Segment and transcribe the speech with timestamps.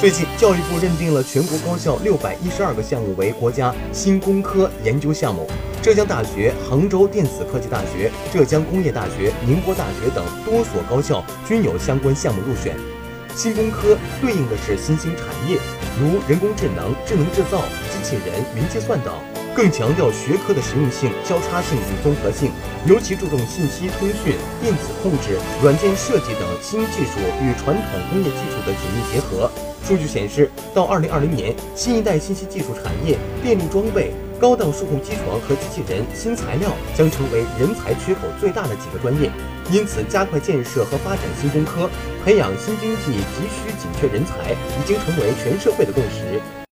[0.00, 5.46] 最近，教育部认定了全国高校六百一十二个项目为国家新工科研究项目。
[5.80, 12.76] 浙江大学、杭州电子科技大学、浙江工业大学、宁波大学等多所高校均有相关项目入选。
[13.34, 15.58] 新工科对应的是新兴产业，
[15.98, 19.14] 如人工智能、智能制造、机器人、云计算等，
[19.54, 22.50] 更强调学科的实用性、交叉性与综合性，
[22.86, 29.50] 尤其注重信息通讯、电子控制、软件设计等新技术与传统工业技术的紧密结合。
[29.86, 39.30] 数据显示，到二零二零年，新一代信息技术产业、电力装备、高档数控机床和机器人、新材料将成为人才缺口最大的几个专业。
[39.70, 41.90] 因此，加快建设和发展新工科，
[42.24, 46.40] 培养新经济急需紧缺人才，已经成为全社会的共识。